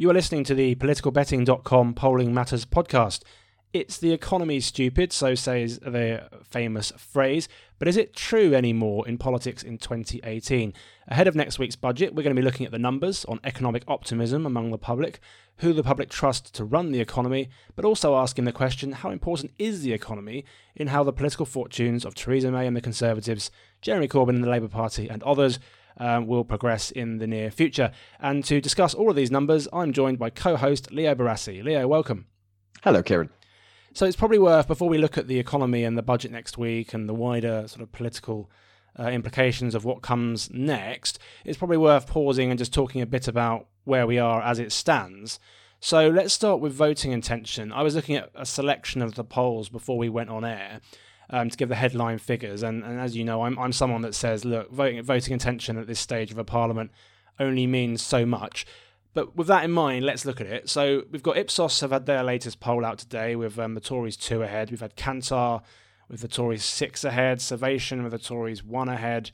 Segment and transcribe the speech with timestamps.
[0.00, 3.22] You are listening to the politicalbetting.com Polling Matters podcast.
[3.72, 7.48] It's the economy stupid, so says the famous phrase,
[7.80, 10.72] but is it true anymore in politics in 2018?
[11.08, 13.82] Ahead of next week's budget, we're going to be looking at the numbers on economic
[13.88, 15.18] optimism among the public,
[15.56, 19.50] who the public trust to run the economy, but also asking the question how important
[19.58, 20.44] is the economy
[20.76, 23.50] in how the political fortunes of Theresa May and the Conservatives,
[23.82, 25.58] Jeremy Corbyn and the Labour Party, and others
[25.98, 27.90] um, will progress in the near future.
[28.20, 31.62] And to discuss all of these numbers, I'm joined by co host Leo Barasi.
[31.62, 32.26] Leo, welcome.
[32.82, 33.28] Hello, Keiran.
[33.92, 36.94] So it's probably worth, before we look at the economy and the budget next week
[36.94, 38.50] and the wider sort of political
[38.98, 43.26] uh, implications of what comes next, it's probably worth pausing and just talking a bit
[43.26, 45.40] about where we are as it stands.
[45.80, 47.72] So let's start with voting intention.
[47.72, 50.80] I was looking at a selection of the polls before we went on air
[51.30, 52.62] um, to give the headline figures.
[52.62, 55.86] And, and as you know, I'm, I'm someone that says, look, voting, voting intention at
[55.86, 56.90] this stage of a parliament
[57.38, 58.66] only means so much.
[59.14, 60.68] But with that in mind, let's look at it.
[60.68, 64.16] So we've got Ipsos have had their latest poll out today with um, the Tories
[64.16, 64.70] two ahead.
[64.70, 65.62] We've had Kantar
[66.08, 69.30] with the Tories six ahead, Survation with the Tories one ahead,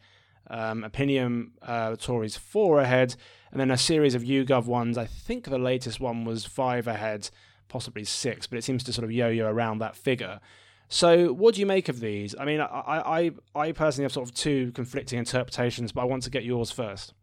[0.49, 3.15] um, Opinium uh, the Tories four ahead,
[3.51, 4.97] and then a series of YouGov ones.
[4.97, 7.31] I think the latest one was five ahead,
[7.69, 10.41] possibly six, but it seems to sort of yo-yo around that figure.
[10.89, 12.35] So, what do you make of these?
[12.39, 16.23] I mean, I, I, I personally have sort of two conflicting interpretations, but I want
[16.25, 17.15] to get yours first.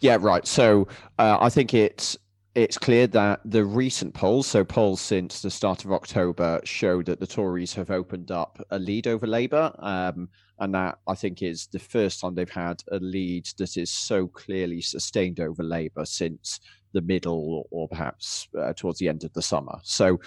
[0.00, 0.46] Yeah, right.
[0.46, 2.16] So, uh, I think it's
[2.54, 7.20] it's clear that the recent polls, so polls since the start of October, show that
[7.20, 9.72] the Tories have opened up a lead over Labour.
[9.78, 10.28] Um,
[10.60, 14.26] and that I think is the first time they've had a lead that is so
[14.26, 16.60] clearly sustained over Labour since
[16.92, 19.78] the middle or perhaps uh, towards the end of the summer.
[19.82, 20.20] So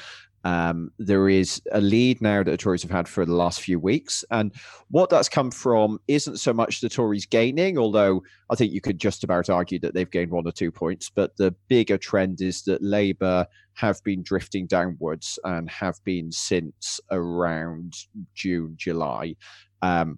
[0.44, 3.80] um, there is a lead now that the Tories have had for the last few
[3.80, 4.24] weeks.
[4.32, 4.54] And
[4.90, 9.00] what that's come from isn't so much the Tories gaining, although I think you could
[9.00, 11.10] just about argue that they've gained one or two points.
[11.10, 17.00] But the bigger trend is that Labour have been drifting downwards and have been since
[17.12, 17.94] around
[18.34, 19.36] June, July.
[19.82, 20.18] Um,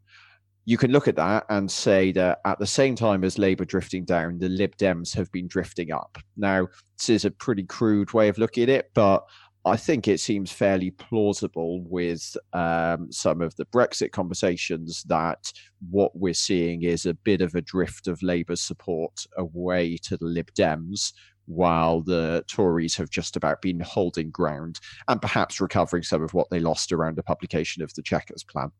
[0.66, 4.06] you can look at that and say that at the same time as Labour drifting
[4.06, 6.18] down, the Lib Dems have been drifting up.
[6.38, 6.68] Now,
[6.98, 9.26] this is a pretty crude way of looking at it, but
[9.66, 15.54] I think it seems fairly plausible with um, some of the Brexit conversations that
[15.90, 20.26] what we're seeing is a bit of a drift of Labour support away to the
[20.26, 21.14] Lib Dems,
[21.46, 26.50] while the Tories have just about been holding ground and perhaps recovering some of what
[26.50, 28.72] they lost around the publication of the Chequers plan.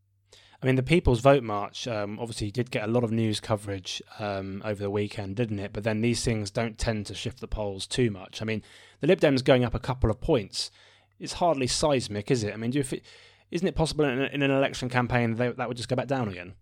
[0.62, 4.02] I mean, the People's Vote March um, obviously did get a lot of news coverage
[4.18, 5.72] um, over the weekend, didn't it?
[5.72, 8.40] But then these things don't tend to shift the polls too much.
[8.40, 8.62] I mean,
[9.00, 10.70] the Lib Dems going up a couple of points.
[11.20, 12.54] It's hardly seismic, is it?
[12.54, 13.00] I mean, do you,
[13.50, 16.28] isn't it possible in, in an election campaign that that would just go back down
[16.28, 16.54] again?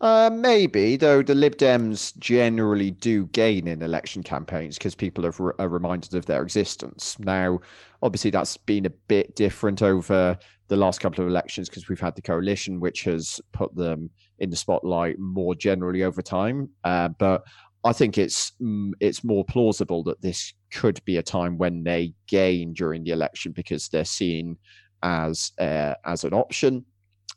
[0.00, 5.34] Uh, maybe, though the Lib Dems generally do gain in election campaigns because people are,
[5.38, 7.18] re- are, reminded of their existence.
[7.18, 7.58] Now,
[8.00, 10.38] obviously, that's been a bit different over
[10.68, 14.50] the last couple of elections because we've had the coalition, which has put them in
[14.50, 16.68] the spotlight more generally over time.
[16.84, 17.42] Uh, but
[17.84, 22.14] I think it's mm, it's more plausible that this could be a time when they
[22.28, 24.58] gain during the election because they're seen
[25.02, 26.84] as uh, as an option.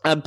[0.03, 0.21] Um,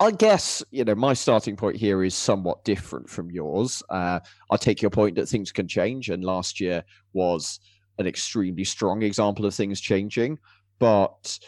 [0.00, 3.82] I guess you know my starting point here is somewhat different from yours.
[3.88, 7.60] Uh, I take your point that things can change, and last year was
[7.98, 10.38] an extremely strong example of things changing.
[10.80, 11.38] But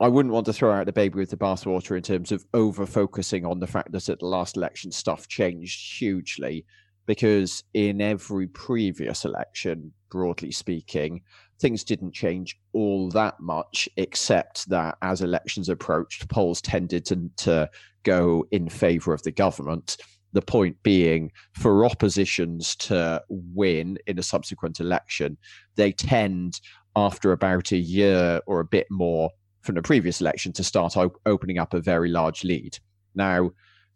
[0.00, 2.86] I wouldn't want to throw out the baby with the bathwater in terms of over
[2.86, 6.64] focusing on the fact that at the last election stuff changed hugely,
[7.06, 11.20] because in every previous election, broadly speaking,
[11.64, 17.70] things didn't change all that much, except that as elections approached, polls tended to, to
[18.02, 19.96] go in favor of the government.
[20.34, 25.38] The point being, for oppositions to win in a subsequent election,
[25.76, 26.60] they tend,
[26.96, 29.30] after about a year or a bit more
[29.62, 32.76] from the previous election, to start op- opening up a very large lead.
[33.14, 33.52] Now,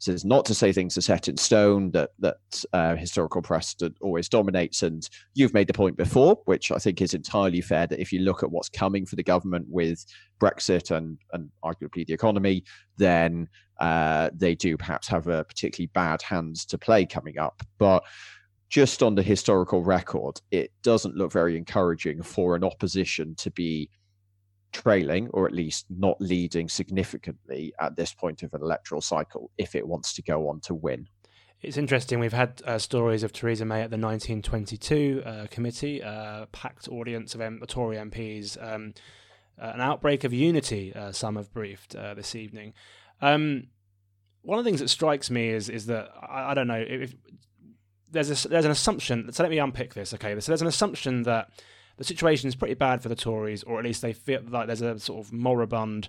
[0.07, 2.37] it's not to say things are set in stone that that
[2.73, 4.83] uh, historical precedent always dominates.
[4.83, 8.21] And you've made the point before, which I think is entirely fair, that if you
[8.21, 10.05] look at what's coming for the government with
[10.41, 12.65] Brexit and and arguably the economy,
[12.97, 13.49] then
[13.81, 17.63] uh, they do perhaps have a particularly bad hands to play coming up.
[17.79, 18.05] But
[18.69, 23.89] just on the historical record, it doesn't look very encouraging for an opposition to be
[24.73, 29.75] trailing or at least not leading significantly at this point of an electoral cycle if
[29.75, 31.09] it wants to go on to win.
[31.61, 32.21] It's interesting.
[32.21, 37.35] We've had uh, stories of Theresa May at the 1922 uh, committee, uh, packed audience
[37.35, 38.95] of M- Tory MPs, um,
[39.61, 40.95] uh, an outbreak of unity.
[40.95, 42.75] Uh, some have briefed uh, this evening.
[43.21, 43.69] Um,
[44.43, 47.13] one of the things that strikes me is is that I, I don't know if
[48.11, 49.33] there's a, there's an assumption.
[49.33, 50.15] So let me unpick this.
[50.15, 51.51] Okay, so there's an assumption that
[51.99, 54.81] the situation is pretty bad for the Tories, or at least they feel like there's
[54.81, 56.09] a sort of moribund,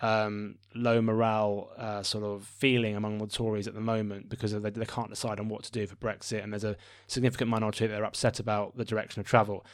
[0.00, 4.70] um, low morale uh, sort of feeling among the Tories at the moment because they,
[4.70, 6.76] they can't decide on what to do for Brexit, and there's a
[7.06, 9.64] significant minority that are upset about the direction of travel.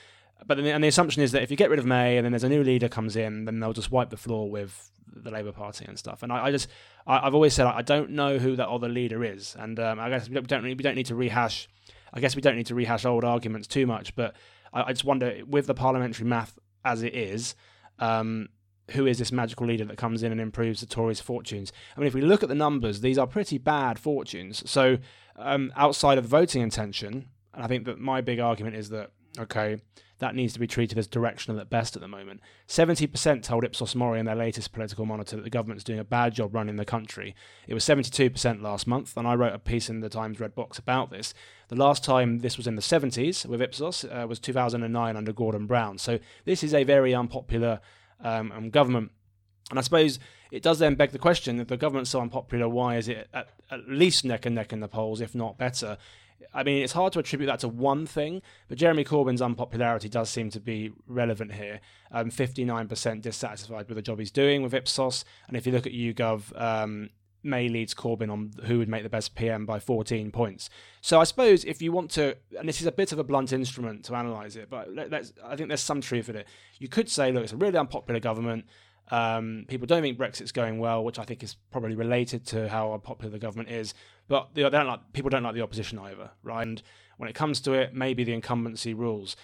[0.46, 2.32] But the, and the assumption is that if you get rid of May and then
[2.32, 5.52] there's a new leader comes in, then they'll just wipe the floor with the Labour
[5.52, 6.22] Party and stuff.
[6.22, 6.68] And I, I just,
[7.06, 10.10] I, have always said I don't know who that other leader is, and um, I
[10.10, 11.68] guess we don't we don't need to rehash.
[12.12, 14.36] I guess we don't need to rehash old arguments too much, but
[14.74, 17.54] I, I just wonder with the parliamentary math as it is.
[17.98, 18.48] Um,
[18.90, 21.72] who is this magical leader that comes in and improves the Tories' fortunes?
[21.96, 24.68] I mean, if we look at the numbers, these are pretty bad fortunes.
[24.70, 24.98] So,
[25.36, 29.78] um, outside of voting intention, and I think that my big argument is that okay,
[30.18, 32.40] that needs to be treated as directional at best at the moment.
[32.68, 36.34] 70% told Ipsos Mori in their latest political monitor that the government's doing a bad
[36.34, 37.34] job running the country.
[37.66, 40.78] It was 72% last month, and I wrote a piece in the Times Red Box
[40.78, 41.34] about this.
[41.68, 45.66] The last time this was in the 70s with Ipsos uh, was 2009 under Gordon
[45.66, 45.98] Brown.
[45.98, 47.80] So this is a very unpopular
[48.20, 49.10] um, um, government.
[49.70, 50.18] And I suppose
[50.50, 53.48] it does then beg the question if the government's so unpopular, why is it at,
[53.70, 55.98] at least neck and neck in the polls, if not better?
[56.52, 60.30] I mean, it's hard to attribute that to one thing, but Jeremy Corbyn's unpopularity does
[60.30, 61.80] seem to be relevant here.
[62.12, 65.24] Um, 59% dissatisfied with the job he's doing with Ipsos.
[65.48, 67.10] And if you look at YouGov, um,
[67.44, 70.70] May leads Corbyn on who would make the best PM by 14 points.
[71.02, 73.52] So I suppose if you want to, and this is a bit of a blunt
[73.52, 75.12] instrument to analyse it, but let,
[75.44, 76.48] I think there's some truth in it.
[76.78, 78.64] You could say, look, it's a really unpopular government.
[79.10, 82.92] Um, people don't think Brexit's going well, which I think is probably related to how
[82.92, 83.94] unpopular the government is.
[84.28, 86.66] But they don't like people don't like the opposition either, right?
[86.66, 86.82] And
[87.18, 89.36] when it comes to it, maybe the incumbency rules.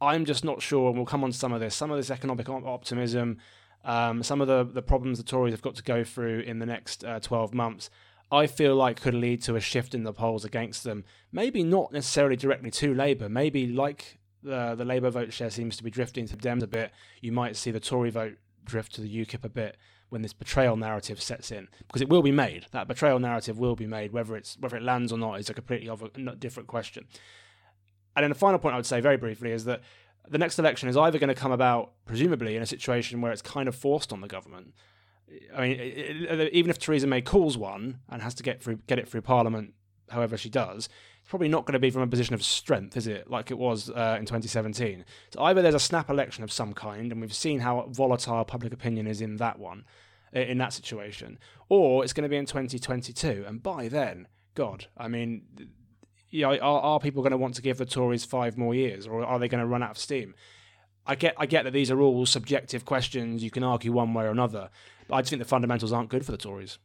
[0.00, 1.74] I'm just not sure, and we'll come on to some of this.
[1.74, 3.38] Some of this economic optimism,
[3.84, 6.66] um, some of the the problems the Tories have got to go through in the
[6.66, 7.90] next uh, 12 months.
[8.30, 11.04] I feel like could lead to a shift in the polls against them.
[11.32, 13.30] Maybe not necessarily directly to Labour.
[13.30, 16.92] Maybe like the the Labour vote share seems to be drifting to Dems a bit.
[17.22, 18.36] You might see the Tory vote
[18.68, 19.76] drift to the UKIP a bit
[20.10, 22.66] when this betrayal narrative sets in because it will be made.
[22.70, 25.54] That betrayal narrative will be made whether it's whether it lands or not is a
[25.54, 27.06] completely other, different question.
[28.14, 29.80] And then the final point i would say very briefly is that
[30.28, 33.42] the next election is either going to come about presumably in a situation where it's
[33.42, 34.74] kind of forced on the government.
[35.54, 38.76] I mean it, it, even if theresa may calls one and has to get through
[38.86, 39.74] get it through parliament
[40.10, 40.88] however she does
[41.28, 43.30] probably not going to be from a position of strength, is it?
[43.30, 45.04] Like it was uh, in 2017.
[45.34, 48.72] So either there's a snap election of some kind, and we've seen how volatile public
[48.72, 49.84] opinion is in that one,
[50.32, 51.38] in that situation,
[51.68, 55.42] or it's going to be in 2022, and by then, God, I mean,
[56.30, 59.24] yeah, are, are people going to want to give the Tories five more years, or
[59.24, 60.34] are they going to run out of steam?
[61.06, 63.42] I get, I get that these are all subjective questions.
[63.42, 64.70] You can argue one way or another,
[65.06, 66.78] but I just think the fundamentals aren't good for the Tories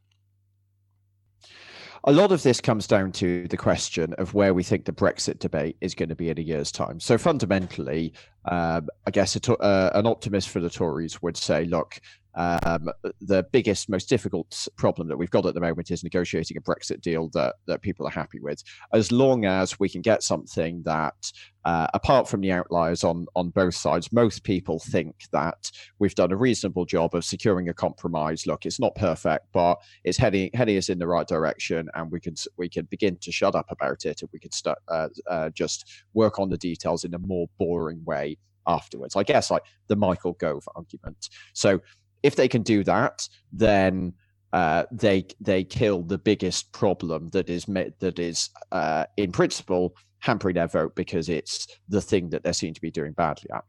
[2.06, 5.40] a lot of this comes down to the question of where we think the Brexit
[5.40, 7.00] debate is going to be in a year's time.
[7.00, 8.14] So fundamentally,
[8.46, 12.02] um, I guess to- uh, an optimist for the Tories would say, look,
[12.36, 12.90] um,
[13.22, 17.02] the biggest, most difficult problem that we've got at the moment is negotiating a Brexit
[17.02, 18.64] deal that that people are happy with.
[18.94, 21.32] As long as we can get something that,
[21.66, 26.32] uh, apart from the outliers on on both sides, most people think that we've done
[26.32, 28.48] a reasonable job of securing a compromise.
[28.48, 32.20] Look, it's not perfect, but it's heading heading us in the right direction, and we
[32.20, 35.50] can we can begin to shut up about it, and we can start uh, uh,
[35.52, 38.38] just work on the details in a more boring way
[38.68, 39.16] afterwards.
[39.16, 41.30] I guess like the Michael Gove argument.
[41.54, 41.82] So
[42.24, 44.14] if they can do that, then
[44.54, 50.56] uh, they they kill the biggest problem that is that is uh, in principle hampering
[50.56, 53.64] their vote because it's the thing that they seem to be doing badly at.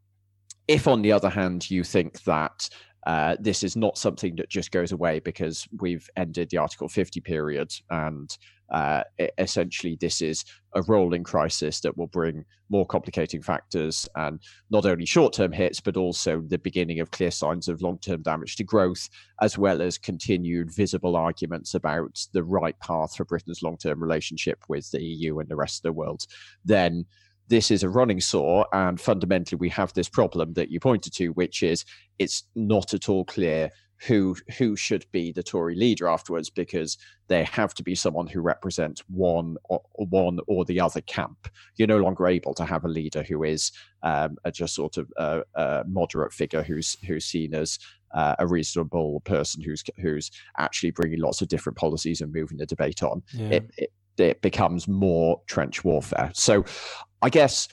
[0.69, 2.69] If, on the other hand, you think that
[3.07, 7.21] uh, this is not something that just goes away because we've ended the Article 50
[7.21, 8.39] period and
[8.71, 9.03] uh,
[9.39, 10.45] essentially this is
[10.75, 14.41] a rolling crisis that will bring more complicating factors and
[14.71, 18.65] not only short-term hits but also the beginning of clear signs of long-term damage to
[18.65, 19.09] growth
[19.41, 24.91] as well as continued visible arguments about the right path for britain's long-term relationship with
[24.91, 26.27] the eu and the rest of the world.
[26.65, 27.05] Then
[27.49, 31.29] this is a running sore and fundamentally we have this problem that you pointed to
[31.29, 31.85] which is
[32.19, 33.71] it's not at all clear
[34.07, 36.99] who who should be the Tory leader afterwards because
[37.29, 41.49] they have to be someone who represents one or one or the other camp.
[41.77, 43.73] You're no longer able to have a leader who is
[44.03, 47.79] um, a just sort of a, a, moderate figure who's who's seen as
[48.13, 52.67] uh, a reasonable person who's who's actually bringing lots of different policies and moving the
[52.67, 53.23] debate on.
[53.33, 53.49] Yeah.
[53.49, 56.31] It, it it becomes more trench warfare.
[56.35, 56.65] So,
[57.21, 57.69] I guess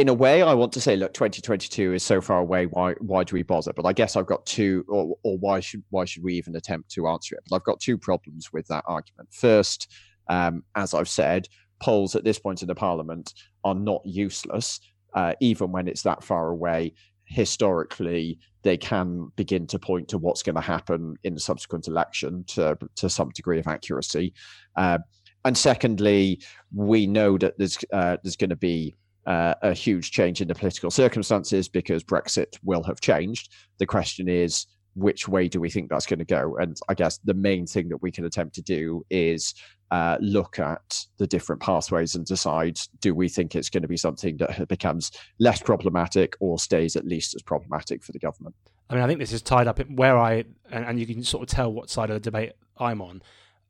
[0.00, 2.64] in a way, I want to say, look, 2022 is so far away.
[2.64, 3.74] Why why do we bother?
[3.74, 6.90] But I guess I've got two, or or why should why should we even attempt
[6.92, 7.42] to answer it?
[7.48, 9.28] But I've got two problems with that argument.
[9.30, 9.92] First,
[10.30, 11.48] um, as I've said,
[11.82, 14.80] polls at this point in the parliament are not useless,
[15.12, 16.94] uh, even when it's that far away.
[17.26, 22.42] Historically, they can begin to point to what's going to happen in the subsequent election
[22.48, 24.32] to, to some degree of accuracy.
[24.76, 24.98] Uh,
[25.44, 26.40] and secondly,
[26.74, 28.94] we know that there's uh, there's going to be
[29.26, 33.52] uh, a huge change in the political circumstances because Brexit will have changed.
[33.78, 36.56] The question is, which way do we think that's going to go?
[36.56, 39.54] And I guess the main thing that we can attempt to do is
[39.90, 43.96] uh, look at the different pathways and decide do we think it's going to be
[43.96, 48.54] something that becomes less problematic or stays at least as problematic for the government?
[48.88, 51.22] I mean, I think this is tied up in where I, and, and you can
[51.22, 53.22] sort of tell what side of the debate I'm on.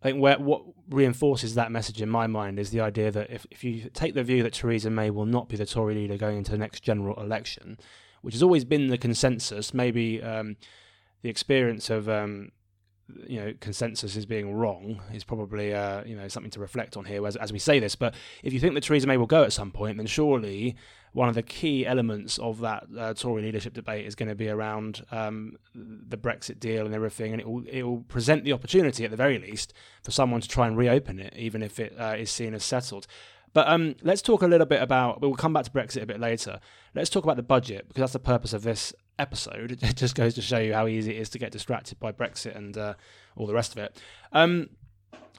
[0.03, 3.47] I think where, what reinforces that message in my mind is the idea that if,
[3.51, 6.39] if you take the view that Theresa May will not be the Tory leader going
[6.39, 7.79] into the next general election,
[8.23, 10.57] which has always been the consensus, maybe um,
[11.23, 12.51] the experience of um,
[13.27, 17.05] you know consensus is being wrong is probably uh, you know something to reflect on
[17.05, 17.97] here as, as we say this.
[17.97, 20.77] But if you think that Theresa May will go at some point, then surely
[21.13, 24.49] one of the key elements of that uh, Tory leadership debate is going to be
[24.49, 29.05] around um, the Brexit deal and everything, and it will it will present the opportunity
[29.05, 32.15] at the very least for someone to try and reopen it, even if it uh,
[32.17, 33.07] is seen as settled.
[33.53, 35.21] But um, let's talk a little bit about.
[35.21, 36.61] We'll come back to Brexit a bit later.
[36.95, 39.79] Let's talk about the budget because that's the purpose of this episode.
[39.83, 42.57] It just goes to show you how easy it is to get distracted by Brexit
[42.57, 42.95] and uh,
[43.37, 43.97] all the rest of it.
[44.33, 44.71] Um,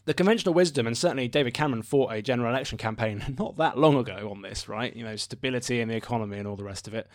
[0.06, 3.96] the conventional wisdom, and certainly David Cameron fought a general election campaign not that long
[3.96, 4.96] ago on this, right?
[4.96, 7.08] You know, stability in the economy and all the rest of it.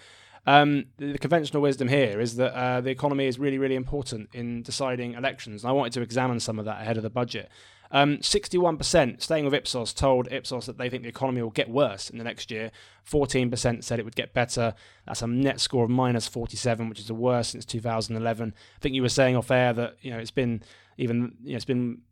[0.46, 4.62] Um, the, conventional wisdom here is that uh, the economy is really, really important in
[4.62, 5.64] deciding elections.
[5.64, 7.50] And I wanted to examine some of that ahead of the budget.
[7.90, 12.10] Um, 61%, staying with Ipsos, told Ipsos that they think the economy will get worse
[12.10, 12.70] in the next year.
[13.08, 14.74] 14% said it would get better.
[15.06, 18.54] That's a net score of minus 47, which is the worst since 2011.
[18.54, 20.62] I think you were saying off air that you know it's been
[20.98, 22.02] even you know, it's been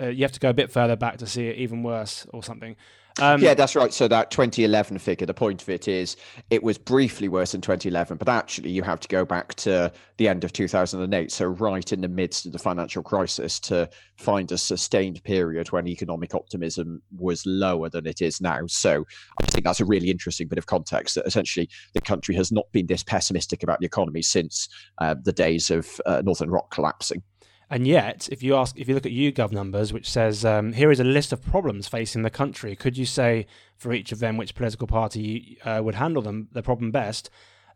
[0.00, 2.42] uh, you have to go a bit further back to see it even worse or
[2.42, 2.76] something.
[3.18, 3.92] Um, yeah, that's right.
[3.92, 6.16] So that 2011 figure, the point of it is
[6.50, 10.28] it was briefly worse in 2011, but actually you have to go back to the
[10.28, 14.58] end of 2008, so right in the midst of the financial crisis, to find a
[14.58, 18.60] sustained period when economic optimism was lower than it is now.
[18.66, 19.06] So
[19.40, 22.70] I think that's a really interesting bit of context that essentially the country has not
[22.72, 24.68] been this pessimistic about the economy since
[24.98, 27.22] uh, the days of uh, Northern Rock collapsing.
[27.68, 30.92] And yet, if you ask, if you look at YouGov numbers, which says um, here
[30.92, 33.46] is a list of problems facing the country, could you say
[33.76, 37.28] for each of them which political party uh, would handle them the problem best?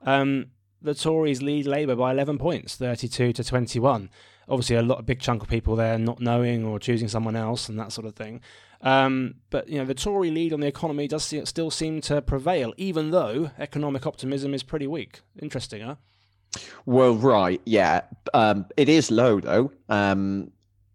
[0.03, 0.47] Um,
[0.81, 4.11] the Tories lead Labour by 11 points, 32 to 21.
[4.49, 7.69] Obviously, a lot, a big chunk of people there not knowing or choosing someone else
[7.69, 8.41] and that sort of thing.
[8.83, 12.73] Um, but you know, the Tory lead on the economy does still seem to prevail,
[12.77, 15.21] even though economic optimism is pretty weak.
[15.41, 15.97] Interesting, huh?
[16.87, 18.03] Well, right, yeah.
[18.35, 19.73] Um, it is low though.
[19.89, 20.51] Um,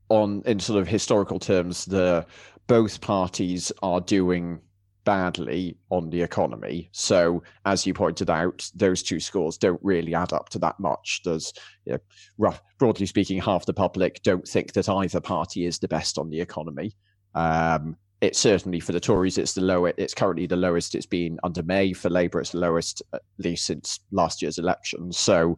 [0.09, 2.25] on in sort of historical terms, the
[2.67, 4.59] both parties are doing
[5.05, 6.89] badly on the economy.
[6.91, 11.21] So, as you pointed out, those two scores don't really add up to that much.
[11.24, 11.53] There's,
[11.85, 12.00] you know,
[12.38, 16.29] rough, broadly speaking, half the public don't think that either party is the best on
[16.29, 16.93] the economy.
[17.35, 19.95] Um, it's certainly for the Tories, it's the lowest.
[19.98, 21.93] It's currently the lowest it's been under May.
[21.93, 25.12] For Labour, it's the lowest at least since last year's election.
[25.12, 25.57] So,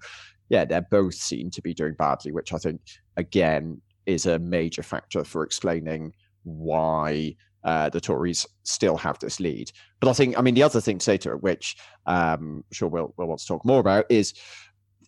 [0.50, 2.82] yeah, they're both seen to be doing badly, which I think
[3.16, 9.72] again is a major factor for explaining why uh, the Tories still have this lead.
[10.00, 12.74] But I think, I mean, the other thing to say to it, which um, I'm
[12.74, 14.34] sure we'll, we'll want to talk more about, is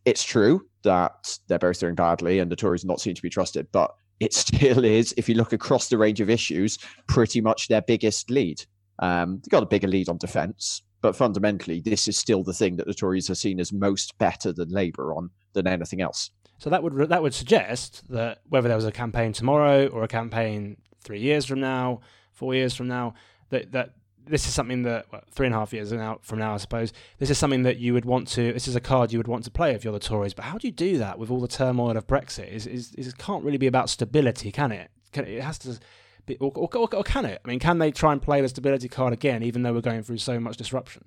[0.06, 3.68] it's true that they're both doing badly and the Tories not seen to be trusted,
[3.72, 7.82] but it still is, if you look across the range of issues, pretty much their
[7.82, 8.64] biggest lead.
[9.00, 12.76] Um, they've got a bigger lead on defence, but fundamentally, this is still the thing
[12.78, 16.32] that the Tories are seen as most better than Labour on than anything else.
[16.58, 20.10] So that would that would suggest that whether there was a campaign tomorrow or a
[20.10, 22.02] campaign three years from now,
[22.34, 23.14] four years from now,
[23.50, 23.94] that that
[24.30, 26.94] this is something that well, three and a half years out from now, I suppose.
[27.18, 28.54] This is something that you would want to.
[28.54, 30.34] This is a card you would want to play if you're the Tories.
[30.34, 32.50] But how do you do that with all the turmoil of Brexit?
[32.50, 34.92] Is is, is it can't really be about stability, can it?
[35.12, 35.80] Can, it has to.
[36.26, 37.42] Be, or, or, or can it?
[37.44, 40.04] I mean, can they try and play the stability card again, even though we're going
[40.04, 41.06] through so much disruption?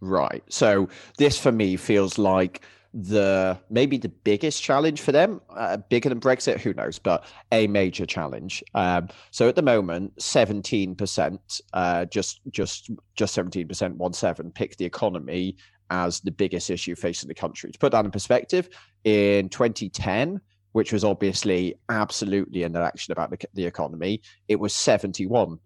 [0.00, 0.44] Right.
[0.48, 2.62] So this for me feels like
[2.94, 7.66] the maybe the biggest challenge for them, uh, bigger than Brexit, who knows, but a
[7.66, 8.62] major challenge.
[8.74, 14.50] Um, so at the moment, seventeen percent, uh, just just just seventeen percent, one seven,
[14.50, 15.56] pick the economy
[15.90, 17.70] as the biggest issue facing the country.
[17.70, 18.68] To put that in perspective,
[19.04, 20.40] in 2010,
[20.72, 25.58] which was obviously absolutely an election about the, the economy, it was 71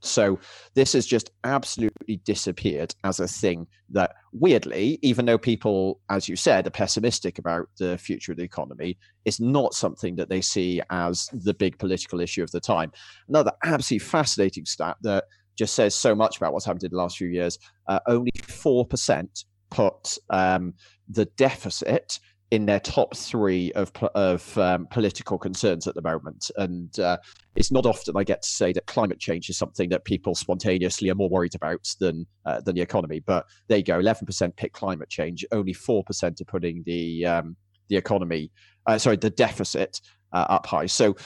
[0.00, 0.38] So
[0.74, 6.36] this has just absolutely disappeared as a thing that, weirdly, even though people, as you
[6.36, 10.80] said, are pessimistic about the future of the economy, it's not something that they see
[10.90, 12.92] as the big political issue of the time.
[13.28, 15.24] Another absolutely fascinating stat that
[15.56, 17.58] just says so much about what's happened in the last few years.
[17.86, 20.74] Uh, only 4% put um,
[21.08, 22.18] the deficit
[22.54, 26.50] in their top three of of um, political concerns at the moment.
[26.56, 27.18] And uh,
[27.56, 31.10] it's not often I get to say that climate change is something that people spontaneously
[31.10, 33.20] are more worried about than uh, than the economy.
[33.20, 37.26] But there you go, eleven percent pick climate change, only four percent are putting the
[37.26, 37.56] um,
[37.88, 38.52] the economy,
[38.86, 40.00] uh, sorry, the deficit
[40.32, 40.86] uh, up high.
[40.86, 41.16] So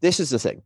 [0.00, 0.62] this is the thing: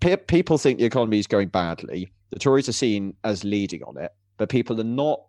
[0.00, 2.12] P- people think the economy is going badly.
[2.30, 5.20] The Tories are seen as leading on it, but people are not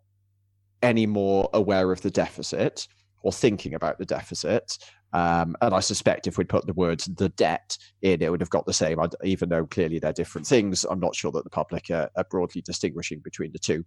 [0.82, 2.88] any more aware of the deficit
[3.22, 4.78] or thinking about the deficit.
[5.12, 8.50] Um, and I suspect if we'd put the words the debt in, it would have
[8.52, 10.86] got the same, even though clearly they're different things.
[10.90, 13.84] I'm not sure that the public are, are broadly distinguishing between the two.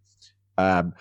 [0.58, 0.94] Um,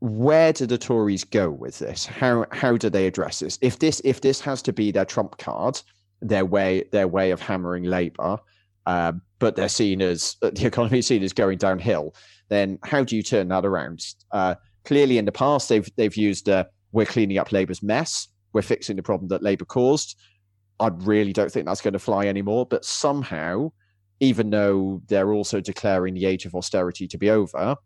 [0.00, 2.06] where do the Tories go with this?
[2.06, 3.58] How how do they address this?
[3.62, 5.80] If this if this has to be their trump card,
[6.20, 8.38] their way their way of hammering Labour,
[8.86, 12.14] um, but they're seen as the economy is seen as going downhill,
[12.48, 14.04] then how do you turn that around?
[14.30, 16.46] Uh, clearly, in the past, they've they've used
[16.92, 20.16] we're cleaning up Labour's mess, we're fixing the problem that Labour caused.
[20.80, 22.66] I really don't think that's going to fly anymore.
[22.66, 23.72] But somehow,
[24.20, 27.76] even though they're also declaring the age of austerity to be over,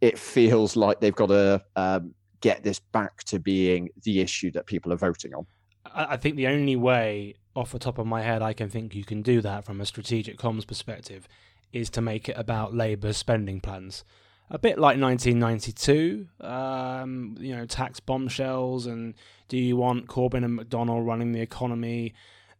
[0.00, 4.66] it feels like they've got to um, get this back to being the issue that
[4.66, 5.46] people are voting on.
[5.94, 9.04] I think the only way, off the top of my head, I can think you
[9.04, 11.28] can do that from a strategic comms perspective
[11.72, 14.04] is to make it about Labour's spending plans
[14.50, 19.14] a bit like 1992, um, you know, tax bombshells and
[19.48, 22.14] do you want Corbyn and McDonnell running the economy?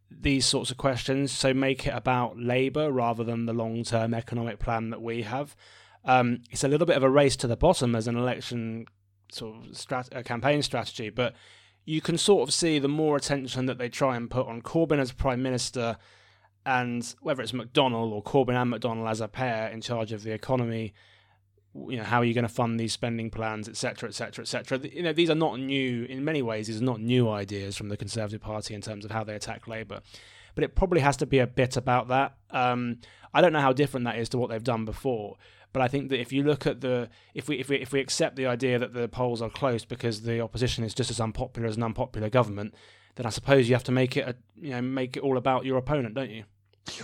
[0.09, 1.31] These sorts of questions.
[1.31, 5.55] So make it about Labour rather than the long term economic plan that we have.
[6.03, 8.85] Um, it's a little bit of a race to the bottom as an election
[9.31, 11.33] sort of strat- campaign strategy, but
[11.83, 14.99] you can sort of see the more attention that they try and put on Corbyn
[14.99, 15.97] as Prime Minister
[16.65, 20.31] and whether it's McDonnell or Corbyn and McDonnell as a pair in charge of the
[20.31, 20.93] economy
[21.89, 25.03] you know how are you going to fund these spending plans etc etc etc you
[25.03, 27.97] know these are not new in many ways these are not new ideas from the
[27.97, 30.01] conservative party in terms of how they attack labor
[30.53, 32.37] but it probably has to be a bit about that.
[32.51, 32.99] Um,
[33.33, 35.35] i don't know how different that is to what they've done before
[35.73, 37.99] but i think that if you look at the if we if we if we
[37.99, 41.67] accept the idea that the polls are close because the opposition is just as unpopular
[41.67, 42.73] as an unpopular government
[43.15, 45.65] then i suppose you have to make it a, you know make it all about
[45.65, 46.45] your opponent don't you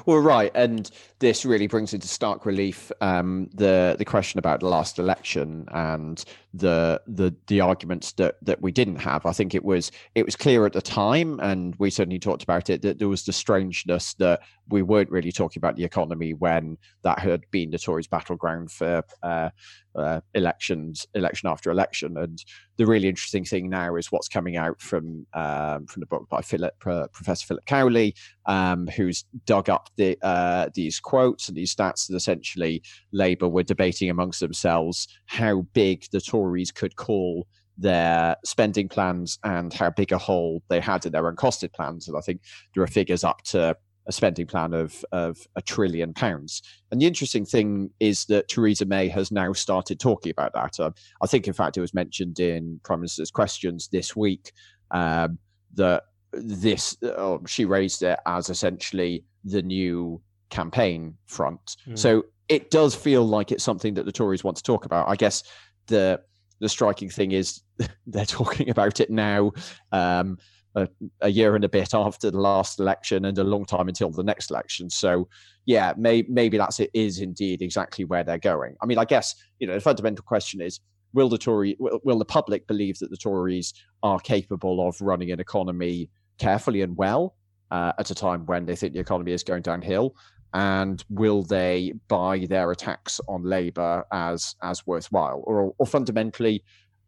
[0.06, 0.90] well, right, and
[1.20, 6.24] this really brings into stark relief um, the the question about the last election and
[6.54, 9.26] the the the arguments that that we didn't have.
[9.26, 12.70] I think it was it was clear at the time, and we certainly talked about
[12.70, 16.78] it that there was the strangeness that we weren't really talking about the economy when
[17.04, 19.50] that had been the Tories' battleground for uh,
[19.96, 22.18] uh, elections, election after election.
[22.18, 22.44] And
[22.78, 26.42] the really interesting thing now is what's coming out from um, from the book by
[26.42, 31.76] Philip uh, Professor Philip Cowley, um, who's dug up the uh, these quotes and these
[31.76, 32.82] stats that essentially
[33.12, 39.74] Labour were debating amongst themselves how big the Tories could call their spending plans and
[39.74, 42.08] how big a hole they had in their uncosted plans.
[42.08, 42.42] And I think
[42.74, 43.76] there are figures up to
[44.08, 46.62] a spending plan of of a trillion pounds.
[46.92, 50.80] And the interesting thing is that Theresa May has now started talking about that.
[50.80, 54.52] Uh, I think, in fact, it was mentioned in Prime Minister's questions this week
[54.92, 55.38] um,
[55.76, 61.78] that this uh, she raised it as essentially the new campaign front.
[61.88, 61.98] Mm.
[61.98, 65.08] So it does feel like it's something that the Tories want to talk about.
[65.08, 65.44] I guess
[65.88, 66.22] the
[66.60, 67.62] the striking thing is
[68.08, 69.52] they're talking about it now.
[69.92, 70.38] Um,
[70.76, 70.88] a,
[71.22, 74.24] a, year and a bit after the last election and a long time until the
[74.24, 74.90] next election.
[74.90, 75.28] So,
[75.66, 78.76] yeah, may, maybe that's it is indeed exactly where they're going.
[78.82, 80.80] I mean, I guess you know the fundamental question is:
[81.14, 85.32] Will the Tory, will, will the public believe that the Tories are capable of running
[85.32, 87.36] an economy carefully and well
[87.70, 90.16] uh, at a time when they think the economy is going downhill?
[90.54, 96.64] And will they buy their attacks on Labour as as worthwhile, or, or fundamentally?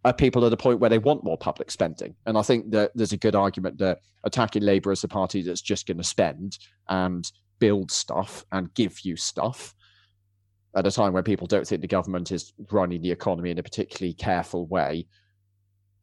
[0.06, 2.16] Are people at a point where they want more public spending.
[2.26, 5.62] And I think that there's a good argument that attacking Labour as a party that's
[5.62, 6.58] just going to spend
[6.90, 9.74] and build stuff and give you stuff
[10.76, 13.64] at a time when people don't think the government is running the economy in a
[13.64, 15.06] particularly careful way.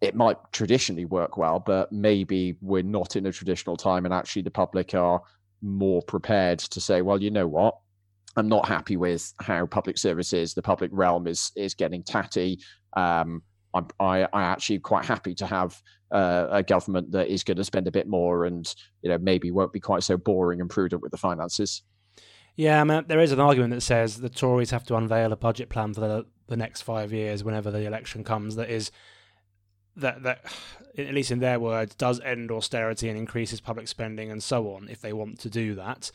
[0.00, 4.42] It might traditionally work well, but maybe we're not in a traditional time, and actually
[4.42, 5.20] the public are
[5.60, 7.76] more prepared to say, well, you know what?
[8.36, 12.60] I'm not happy with how public services, the public realm is is getting tatty.
[12.96, 13.42] Um,
[13.74, 17.64] I'm I, I actually quite happy to have uh, a government that is going to
[17.64, 21.02] spend a bit more and you know maybe won't be quite so boring and prudent
[21.02, 21.82] with the finances.
[22.56, 25.36] Yeah, I mean, there is an argument that says the Tories have to unveil a
[25.36, 28.90] budget plan for the, the next five years whenever the election comes that is
[29.96, 30.44] that that
[30.98, 34.88] at least in their words does end austerity and increases public spending and so on
[34.88, 36.10] if they want to do that.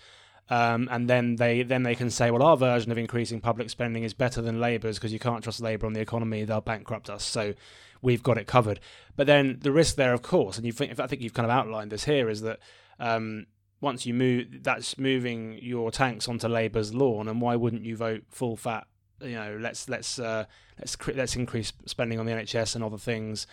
[0.50, 4.04] Um, and then they then they can say, well, our version of increasing public spending
[4.04, 7.24] is better than Labour's because you can't trust Labour on the economy; they'll bankrupt us.
[7.24, 7.56] So
[8.02, 8.80] we've got it covered.
[9.16, 11.58] But then the risk there, of course, and you think, I think you've kind of
[11.58, 12.60] outlined this here, is that
[13.00, 13.48] um,
[13.82, 18.24] once you move, that's moving your tanks onto Labour's lawn, and why wouldn't you vote
[18.30, 18.86] full fat?
[19.22, 20.46] You know, let's let's uh,
[20.78, 23.48] let's let's increase spending on the NHS and other things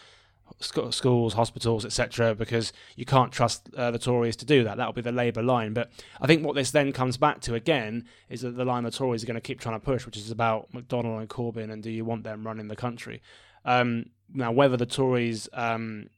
[0.60, 4.76] schools, hospitals, etc., because you can't trust uh, the Tories to do that.
[4.76, 5.72] That'll be the Labour line.
[5.72, 8.90] But I think what this then comes back to again is that the line the
[8.90, 11.82] Tories are going to keep trying to push, which is about McDonnell and Corbyn and
[11.82, 13.22] do you want them running the country?
[13.64, 16.08] Um, now, whether the Tories' um,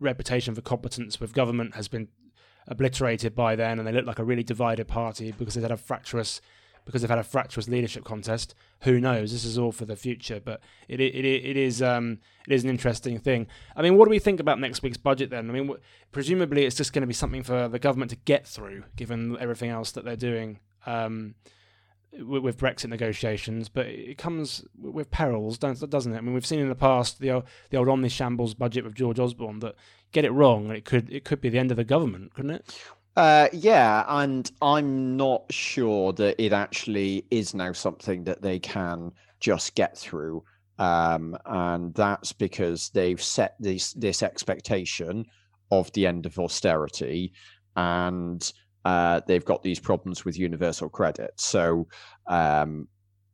[0.00, 2.08] reputation for competence with government has been
[2.66, 5.76] obliterated by then and they look like a really divided party because they've had a
[5.76, 6.40] fractious
[6.84, 8.54] because they've had a fractious leadership contest.
[8.80, 9.32] Who knows?
[9.32, 12.70] This is all for the future, but it it, it is um, it is an
[12.70, 13.46] interesting thing.
[13.76, 15.48] I mean, what do we think about next week's budget then?
[15.48, 15.74] I mean,
[16.12, 19.70] presumably it's just going to be something for the government to get through, given everything
[19.70, 20.58] else that they're doing.
[20.86, 21.34] Um,
[22.16, 26.16] with, Brexit negotiations, but it comes with perils, doesn't it?
[26.16, 29.18] I mean, we've seen in the past the old, the old Omnishambles budget with George
[29.18, 29.74] Osborne that
[30.12, 32.78] get it wrong, it could it could be the end of the government, couldn't it?
[33.16, 39.12] Uh, yeah, and I'm not sure that it actually is now something that they can
[39.40, 40.42] just get through.
[40.78, 45.24] Um, and that's because they've set this this expectation
[45.70, 47.32] of the end of austerity,
[47.76, 48.52] and
[48.84, 51.30] uh, they've got these problems with universal credit.
[51.36, 51.86] So,
[52.26, 52.88] um,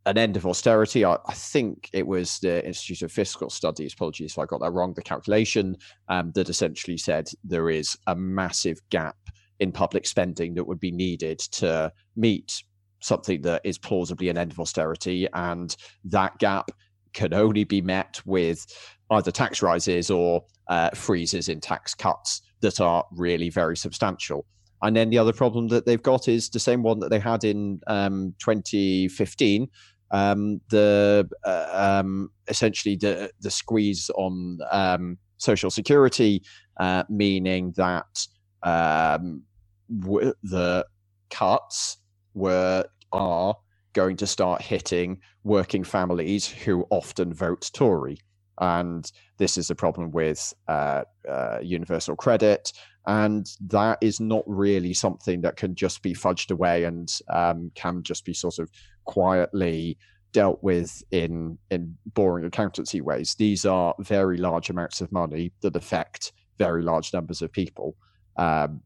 [0.05, 1.07] an end of austerity.
[1.07, 3.95] I, I, think it was the Institute of Fiscal Studies.
[3.95, 4.93] Apologies if I got that wrong.
[4.95, 5.77] The calculation
[6.09, 9.17] um, that essentially said there is a massive gap
[9.61, 12.63] in public spending that would be needed to meet
[13.01, 15.27] something that is plausibly an end of austerity.
[15.33, 16.71] And that gap
[17.13, 18.67] can only be met with
[19.11, 24.47] either tax rises or uh, freezes in tax cuts that are really very substantial.
[24.83, 27.45] And then the other problem that they've got is the same one that they had
[27.45, 29.69] in um, 2015.
[30.13, 36.43] Um, the uh, um, essentially the the squeeze on um, social security,
[36.81, 38.27] uh, meaning that
[38.63, 39.43] um,
[39.91, 40.87] the
[41.31, 41.99] cuts
[42.35, 43.57] were are
[43.93, 48.19] going to start hitting working families who often vote Tory.
[48.61, 52.73] And this is a problem with uh, uh, universal credit.
[53.07, 58.03] And that is not really something that can just be fudged away and um, can
[58.03, 58.71] just be sort of
[59.07, 59.97] quietly
[60.33, 63.35] dealt with in, in boring accountancy ways.
[63.37, 67.97] These are very large amounts of money that affect very large numbers of people.
[68.37, 68.83] Um,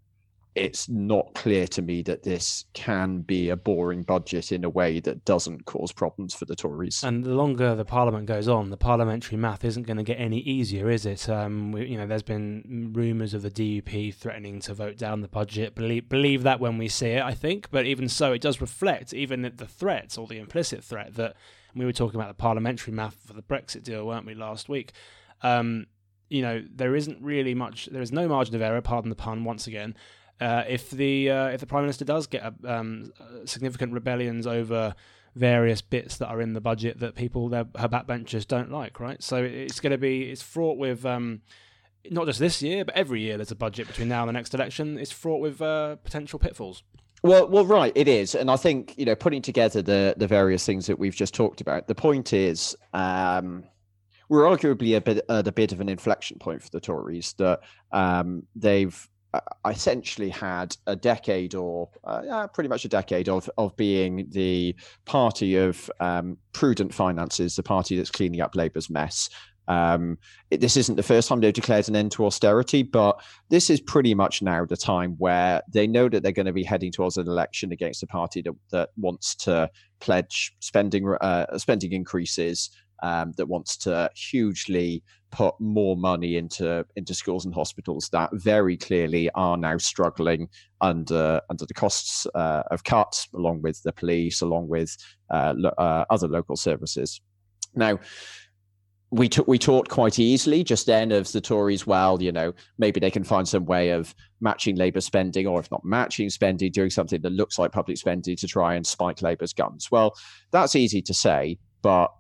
[0.55, 5.01] it's not clear to me that this can be a boring budget in a way
[5.01, 7.03] that doesn't cause problems for the Tories.
[7.03, 10.39] And the longer the Parliament goes on, the parliamentary math isn't going to get any
[10.39, 11.29] easier, is it?
[11.29, 15.29] Um, we, you know, there's been rumours of the DUP threatening to vote down the
[15.29, 15.75] budget.
[15.75, 17.69] Believe believe that when we see it, I think.
[17.73, 21.35] But even so, it does reflect even the threat or the implicit threat that
[21.75, 24.93] we were talking about the parliamentary math for the Brexit deal, weren't we, last week?
[25.43, 25.87] Um,
[26.29, 27.87] you know, there isn't really much.
[27.87, 28.81] There is no margin of error.
[28.81, 29.97] Pardon the pun, once again
[30.41, 33.13] uh, if the uh, if the prime minister does get um,
[33.45, 34.95] significant rebellions over
[35.35, 39.23] various bits that are in the budget that people their her backbenchers don't like, right?
[39.23, 41.43] So it's going to be it's fraught with um,
[42.11, 44.55] not just this year, but every year there's a budget between now and the next
[44.55, 44.99] election.
[44.99, 46.83] It's fraught with uh, potential pitfalls.
[47.23, 50.67] Well, well, right, it is, and I think you know, putting together the the various
[50.67, 51.87] things that we've just talked about.
[51.87, 53.65] The point is, um,
[54.29, 57.61] we're arguably a bit at a bit of an inflection point for the Tories that
[57.93, 59.09] um, they've
[59.65, 64.77] I essentially had a decade or uh, pretty much a decade of of being the
[65.05, 69.29] party of um, prudent finances, the party that's cleaning up Labour's mess.
[69.67, 70.19] Um,
[70.51, 73.81] it, this isn't the first time they've declared an end to austerity, but this is
[73.81, 77.17] pretty much now the time where they know that they're going to be heading towards
[77.17, 79.71] an election against a party that, that wants to
[80.01, 82.71] pledge spending uh, spending increases,
[83.03, 85.03] um, that wants to hugely
[85.35, 90.49] put more money into into schools and hospitals that very clearly are now struggling
[90.81, 94.97] under under the costs uh, of cuts, along with the police, along with
[95.31, 97.21] uh, lo- uh, other local services.
[97.75, 97.99] Now,
[99.11, 101.87] we took we talked quite easily just then of the Tories.
[101.87, 105.71] Well, you know, maybe they can find some way of matching Labour spending, or if
[105.71, 109.53] not matching spending, doing something that looks like public spending to try and spike Labour's
[109.53, 109.91] guns.
[109.91, 110.15] Well,
[110.53, 112.11] that's easy to say, but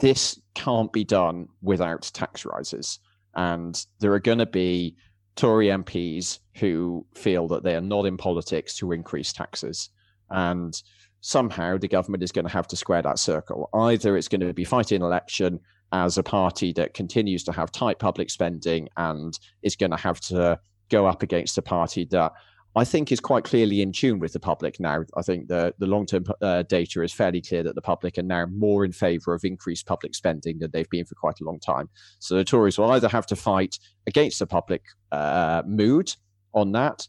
[0.00, 2.98] this can't be done without tax rises.
[3.34, 4.96] And there are going to be
[5.36, 9.90] Tory MPs who feel that they are not in politics to increase taxes.
[10.30, 10.80] And
[11.20, 13.68] somehow the government is going to have to square that circle.
[13.74, 15.60] Either it's going to be fighting election
[15.92, 20.20] as a party that continues to have tight public spending and is going to have
[20.20, 20.58] to
[20.88, 22.32] go up against a party that
[22.76, 25.04] I think is quite clearly in tune with the public now.
[25.16, 28.22] I think the, the long term uh, data is fairly clear that the public are
[28.22, 31.58] now more in favour of increased public spending than they've been for quite a long
[31.58, 31.88] time.
[32.20, 36.14] So the Tories will either have to fight against the public uh, mood
[36.54, 37.08] on that,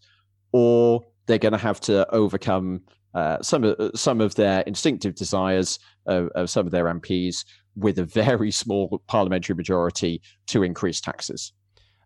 [0.51, 2.81] or they're going to have to overcome
[3.13, 7.45] uh, some of some of their instinctive desires of, of some of their MPs
[7.75, 11.53] with a very small parliamentary majority to increase taxes.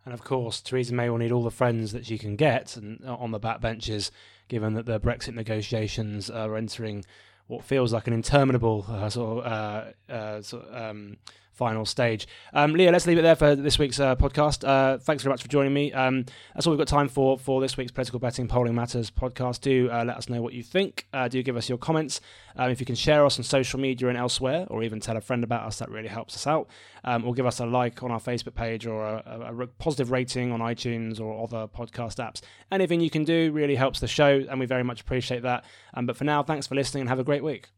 [0.06, 3.04] And of course, Theresa May will need all the friends that she can get and
[3.06, 4.12] uh, on the backbenches,
[4.48, 7.04] given that the Brexit negotiations are entering
[7.48, 11.18] what feels like an interminable uh, sort of, uh, uh, sort of um,
[11.56, 12.28] final stage.
[12.54, 14.68] Um, Leo, let's leave it there for this week's uh, podcast.
[14.68, 15.92] Uh, thanks very much for joining me.
[15.94, 19.62] Um, that's all we've got time for for this week's Political Betting Polling Matters podcast.
[19.62, 21.08] Do uh, let us know what you think.
[21.14, 22.22] Uh, do give us your comments.
[22.58, 25.22] Um, if you can share us on social media and elsewhere, or even tell a
[25.22, 26.68] friend about us, that really helps us out.
[27.04, 30.12] Um, or give us a like on our Facebook page or a, a, a positive
[30.12, 32.42] rating on iTunes or other podcast apps.
[32.72, 35.64] Anything you can do really helps the show, and we very much appreciate that.
[35.94, 37.70] Um, but for now, thanks for listening and have a great week.